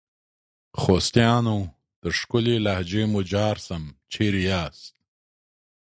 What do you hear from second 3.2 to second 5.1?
جار سم، چیري یاست؟